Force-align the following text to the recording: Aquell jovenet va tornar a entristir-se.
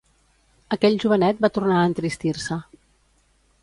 Aquell 0.77 0.97
jovenet 1.03 1.45
va 1.47 1.53
tornar 1.59 1.79
a 1.83 1.87
entristir-se. 1.93 2.63